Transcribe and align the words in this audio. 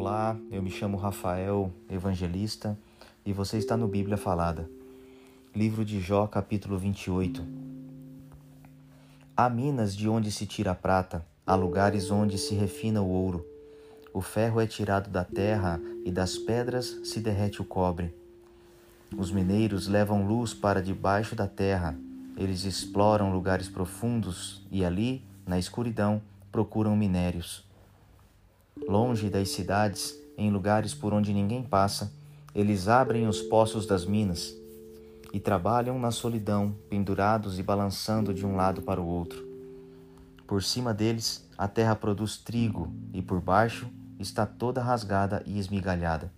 Olá, 0.00 0.38
eu 0.52 0.62
me 0.62 0.70
chamo 0.70 0.96
Rafael 0.96 1.72
Evangelista 1.90 2.78
e 3.26 3.32
você 3.32 3.58
está 3.58 3.76
no 3.76 3.88
Bíblia 3.88 4.16
Falada. 4.16 4.70
Livro 5.52 5.84
de 5.84 5.98
Jó, 5.98 6.24
capítulo 6.28 6.78
28. 6.78 7.44
Há 9.36 9.50
minas 9.50 9.96
de 9.96 10.08
onde 10.08 10.30
se 10.30 10.46
tira 10.46 10.70
a 10.70 10.74
prata, 10.76 11.26
há 11.44 11.56
lugares 11.56 12.12
onde 12.12 12.38
se 12.38 12.54
refina 12.54 13.02
o 13.02 13.08
ouro. 13.08 13.44
O 14.14 14.20
ferro 14.20 14.60
é 14.60 14.68
tirado 14.68 15.10
da 15.10 15.24
terra 15.24 15.80
e 16.04 16.12
das 16.12 16.38
pedras 16.38 17.00
se 17.02 17.18
derrete 17.18 17.60
o 17.60 17.64
cobre. 17.64 18.14
Os 19.16 19.32
mineiros 19.32 19.88
levam 19.88 20.24
luz 20.24 20.54
para 20.54 20.80
debaixo 20.80 21.34
da 21.34 21.48
terra, 21.48 21.98
eles 22.36 22.64
exploram 22.64 23.32
lugares 23.32 23.68
profundos 23.68 24.64
e 24.70 24.84
ali, 24.84 25.24
na 25.44 25.58
escuridão, 25.58 26.22
procuram 26.52 26.94
minérios. 26.94 27.67
Longe 28.86 29.28
das 29.28 29.48
cidades, 29.48 30.14
em 30.36 30.50
lugares 30.50 30.94
por 30.94 31.12
onde 31.12 31.32
ninguém 31.32 31.62
passa, 31.62 32.12
eles 32.54 32.88
abrem 32.88 33.26
os 33.26 33.40
poços 33.42 33.86
das 33.86 34.04
minas 34.04 34.54
e 35.32 35.38
trabalham 35.40 35.98
na 35.98 36.10
solidão, 36.10 36.74
pendurados 36.88 37.58
e 37.58 37.62
balançando 37.62 38.32
de 38.32 38.46
um 38.46 38.56
lado 38.56 38.82
para 38.82 39.00
o 39.00 39.06
outro. 39.06 39.46
Por 40.46 40.62
cima 40.62 40.94
deles, 40.94 41.46
a 41.56 41.68
terra 41.68 41.94
produz 41.94 42.36
trigo 42.38 42.90
e 43.12 43.20
por 43.20 43.40
baixo 43.40 43.86
está 44.18 44.46
toda 44.46 44.82
rasgada 44.82 45.42
e 45.46 45.58
esmigalhada. 45.58 46.32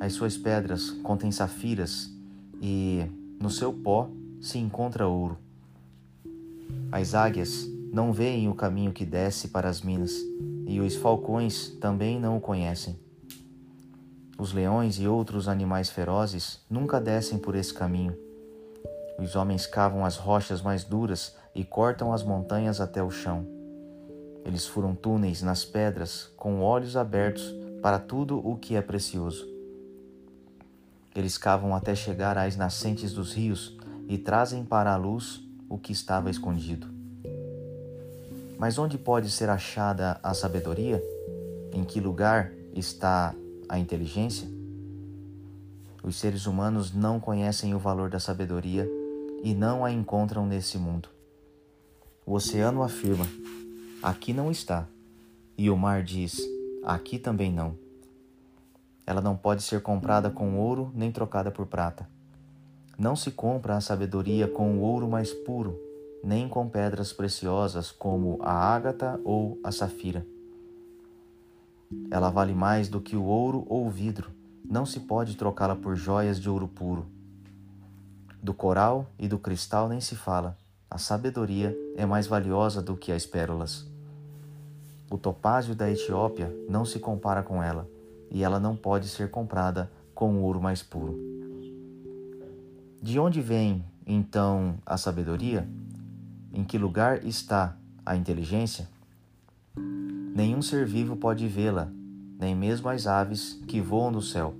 As 0.00 0.12
suas 0.12 0.36
pedras 0.36 0.90
contêm 1.02 1.32
safiras 1.32 2.12
e, 2.60 3.06
no 3.40 3.50
seu 3.50 3.72
pó, 3.72 4.10
se 4.40 4.58
encontra 4.58 5.06
ouro. 5.06 5.38
As 6.92 7.14
águias 7.14 7.66
não 7.92 8.12
veem 8.12 8.48
o 8.48 8.54
caminho 8.54 8.92
que 8.92 9.04
desce 9.04 9.48
para 9.48 9.68
as 9.68 9.80
minas, 9.80 10.12
e 10.68 10.80
os 10.80 10.94
falcões 10.96 11.70
também 11.80 12.20
não 12.20 12.36
o 12.36 12.40
conhecem. 12.40 13.00
Os 14.38 14.52
leões 14.52 15.00
e 15.00 15.08
outros 15.08 15.48
animais 15.48 15.88
ferozes 15.88 16.60
nunca 16.68 17.00
descem 17.00 17.38
por 17.38 17.56
esse 17.56 17.72
caminho. 17.72 18.14
Os 19.18 19.34
homens 19.34 19.66
cavam 19.66 20.04
as 20.04 20.18
rochas 20.18 20.60
mais 20.60 20.84
duras 20.84 21.34
e 21.54 21.64
cortam 21.64 22.12
as 22.12 22.22
montanhas 22.22 22.82
até 22.82 23.02
o 23.02 23.10
chão. 23.10 23.46
Eles 24.44 24.66
furam 24.66 24.94
túneis 24.94 25.42
nas 25.42 25.64
pedras 25.64 26.30
com 26.36 26.60
olhos 26.60 26.98
abertos 26.98 27.52
para 27.80 27.98
tudo 27.98 28.38
o 28.46 28.54
que 28.54 28.76
é 28.76 28.82
precioso. 28.82 29.48
Eles 31.16 31.38
cavam 31.38 31.74
até 31.74 31.94
chegar 31.94 32.36
às 32.36 32.56
nascentes 32.56 33.14
dos 33.14 33.32
rios 33.32 33.76
e 34.06 34.18
trazem 34.18 34.66
para 34.66 34.92
a 34.92 34.96
luz 34.96 35.42
o 35.66 35.78
que 35.78 35.92
estava 35.92 36.30
escondido. 36.30 36.97
Mas 38.58 38.76
onde 38.76 38.98
pode 38.98 39.30
ser 39.30 39.48
achada 39.48 40.18
a 40.20 40.34
sabedoria? 40.34 41.00
Em 41.72 41.84
que 41.84 42.00
lugar 42.00 42.52
está 42.74 43.32
a 43.68 43.78
inteligência? 43.78 44.48
Os 46.02 46.16
seres 46.16 46.44
humanos 46.44 46.92
não 46.92 47.20
conhecem 47.20 47.72
o 47.72 47.78
valor 47.78 48.10
da 48.10 48.18
sabedoria 48.18 48.90
e 49.44 49.54
não 49.54 49.84
a 49.84 49.92
encontram 49.92 50.44
nesse 50.44 50.76
mundo. 50.76 51.08
O 52.26 52.34
oceano 52.34 52.82
afirma: 52.82 53.26
aqui 54.02 54.32
não 54.32 54.50
está, 54.50 54.88
e 55.56 55.70
o 55.70 55.76
mar 55.76 56.02
diz: 56.02 56.40
aqui 56.82 57.16
também 57.16 57.52
não. 57.52 57.76
Ela 59.06 59.20
não 59.20 59.36
pode 59.36 59.62
ser 59.62 59.82
comprada 59.82 60.30
com 60.30 60.58
ouro 60.58 60.90
nem 60.94 61.12
trocada 61.12 61.50
por 61.50 61.66
prata. 61.66 62.08
Não 62.98 63.14
se 63.14 63.30
compra 63.30 63.76
a 63.76 63.80
sabedoria 63.80 64.48
com 64.48 64.78
o 64.78 64.80
ouro 64.80 65.08
mais 65.08 65.32
puro, 65.32 65.78
nem 66.22 66.48
com 66.48 66.68
pedras 66.68 67.12
preciosas 67.12 67.90
como 67.90 68.38
a 68.42 68.52
ágata 68.52 69.20
ou 69.24 69.58
a 69.62 69.70
safira. 69.70 70.26
Ela 72.10 72.30
vale 72.30 72.54
mais 72.54 72.88
do 72.88 73.00
que 73.00 73.16
o 73.16 73.24
ouro 73.24 73.64
ou 73.68 73.86
o 73.86 73.90
vidro, 73.90 74.30
não 74.68 74.84
se 74.84 75.00
pode 75.00 75.36
trocá-la 75.36 75.74
por 75.74 75.96
joias 75.96 76.38
de 76.38 76.50
ouro 76.50 76.68
puro. 76.68 77.06
Do 78.42 78.52
coral 78.52 79.06
e 79.18 79.26
do 79.26 79.38
cristal 79.38 79.88
nem 79.88 80.00
se 80.00 80.14
fala, 80.14 80.56
a 80.90 80.98
sabedoria 80.98 81.76
é 81.96 82.06
mais 82.06 82.26
valiosa 82.26 82.80
do 82.82 82.96
que 82.96 83.12
as 83.12 83.26
pérolas. 83.26 83.86
O 85.10 85.16
topázio 85.16 85.74
da 85.74 85.90
Etiópia 85.90 86.54
não 86.68 86.84
se 86.84 86.98
compara 86.98 87.42
com 87.42 87.62
ela, 87.62 87.88
e 88.30 88.44
ela 88.44 88.60
não 88.60 88.76
pode 88.76 89.08
ser 89.08 89.30
comprada 89.30 89.90
com 90.14 90.42
ouro 90.42 90.60
mais 90.60 90.82
puro. 90.82 91.18
De 93.00 93.18
onde 93.18 93.40
vem, 93.40 93.84
então, 94.06 94.74
a 94.84 94.96
sabedoria? 94.96 95.66
Em 96.52 96.64
que 96.64 96.78
lugar 96.78 97.24
está 97.24 97.76
a 98.04 98.16
inteligência? 98.16 98.88
Nenhum 99.76 100.62
ser 100.62 100.86
vivo 100.86 101.16
pode 101.16 101.46
vê-la, 101.46 101.90
nem 102.38 102.54
mesmo 102.54 102.88
as 102.88 103.06
aves 103.06 103.60
que 103.66 103.80
voam 103.80 104.10
no 104.10 104.22
céu. 104.22 104.54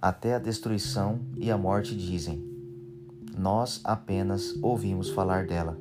Até 0.00 0.34
a 0.34 0.38
destruição 0.38 1.20
e 1.36 1.50
a 1.50 1.56
morte 1.56 1.96
dizem: 1.96 2.44
Nós 3.36 3.80
apenas 3.84 4.54
ouvimos 4.62 5.10
falar 5.10 5.46
dela. 5.46 5.78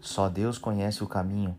Só 0.00 0.28
Deus 0.28 0.58
conhece 0.58 1.02
o 1.02 1.08
caminho, 1.08 1.56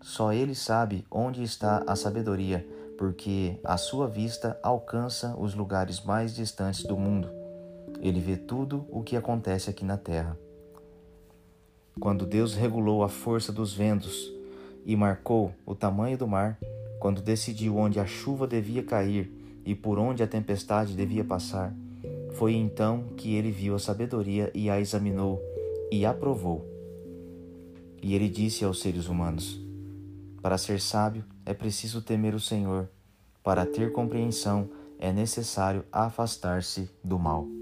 só 0.00 0.32
Ele 0.32 0.54
sabe 0.54 1.04
onde 1.10 1.42
está 1.42 1.82
a 1.86 1.96
sabedoria, 1.96 2.66
porque 2.96 3.58
a 3.64 3.76
sua 3.76 4.06
vista 4.06 4.58
alcança 4.62 5.34
os 5.36 5.54
lugares 5.54 6.04
mais 6.04 6.34
distantes 6.34 6.84
do 6.84 6.96
mundo 6.96 7.38
ele 8.00 8.20
vê 8.20 8.36
tudo 8.36 8.86
o 8.90 9.02
que 9.02 9.16
acontece 9.16 9.70
aqui 9.70 9.84
na 9.84 9.96
terra. 9.96 10.38
Quando 12.00 12.24
Deus 12.24 12.54
regulou 12.54 13.02
a 13.02 13.08
força 13.08 13.52
dos 13.52 13.72
ventos 13.72 14.32
e 14.86 14.94
marcou 14.94 15.52
o 15.66 15.74
tamanho 15.74 16.16
do 16.16 16.26
mar, 16.26 16.58
quando 17.00 17.20
decidiu 17.20 17.76
onde 17.76 17.98
a 17.98 18.06
chuva 18.06 18.46
devia 18.46 18.82
cair 18.82 19.30
e 19.64 19.74
por 19.74 19.98
onde 19.98 20.22
a 20.22 20.26
tempestade 20.26 20.94
devia 20.94 21.24
passar, 21.24 21.74
foi 22.34 22.54
então 22.54 23.04
que 23.16 23.34
ele 23.34 23.50
viu 23.50 23.74
a 23.74 23.78
sabedoria 23.78 24.50
e 24.54 24.70
a 24.70 24.80
examinou 24.80 25.42
e 25.90 26.06
aprovou. 26.06 26.64
E 28.00 28.14
ele 28.14 28.28
disse 28.28 28.64
aos 28.64 28.80
seres 28.80 29.08
humanos: 29.08 29.60
Para 30.40 30.56
ser 30.56 30.80
sábio 30.80 31.24
é 31.44 31.52
preciso 31.52 32.00
temer 32.00 32.34
o 32.34 32.40
Senhor, 32.40 32.88
para 33.42 33.66
ter 33.66 33.92
compreensão 33.92 34.70
é 34.98 35.12
necessário 35.12 35.84
afastar-se 35.92 36.88
do 37.02 37.18
mal. 37.18 37.57